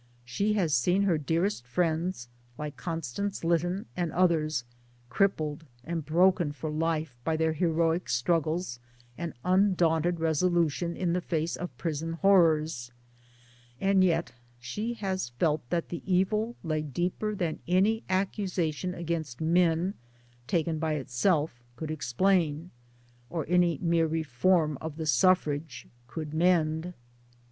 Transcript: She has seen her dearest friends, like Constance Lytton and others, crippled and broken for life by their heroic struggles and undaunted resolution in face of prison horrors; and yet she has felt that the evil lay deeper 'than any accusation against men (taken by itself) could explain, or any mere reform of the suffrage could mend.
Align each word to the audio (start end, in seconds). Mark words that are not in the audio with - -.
She 0.25 0.53
has 0.53 0.73
seen 0.73 1.03
her 1.03 1.19
dearest 1.19 1.63
friends, 1.67 2.27
like 2.57 2.75
Constance 2.75 3.43
Lytton 3.43 3.85
and 3.95 4.11
others, 4.13 4.63
crippled 5.09 5.67
and 5.83 6.03
broken 6.03 6.51
for 6.53 6.71
life 6.71 7.19
by 7.23 7.37
their 7.37 7.53
heroic 7.53 8.09
struggles 8.09 8.79
and 9.15 9.35
undaunted 9.45 10.19
resolution 10.19 10.97
in 10.97 11.21
face 11.21 11.55
of 11.55 11.77
prison 11.77 12.13
horrors; 12.13 12.91
and 13.79 14.03
yet 14.03 14.31
she 14.59 14.95
has 14.95 15.29
felt 15.29 15.69
that 15.69 15.89
the 15.89 16.01
evil 16.11 16.55
lay 16.63 16.81
deeper 16.81 17.35
'than 17.35 17.59
any 17.67 18.03
accusation 18.09 18.95
against 18.95 19.39
men 19.39 19.93
(taken 20.47 20.79
by 20.79 20.93
itself) 20.93 21.61
could 21.75 21.91
explain, 21.91 22.71
or 23.29 23.45
any 23.47 23.77
mere 23.83 24.07
reform 24.07 24.79
of 24.81 24.97
the 24.97 25.05
suffrage 25.05 25.87
could 26.07 26.33
mend. 26.33 26.95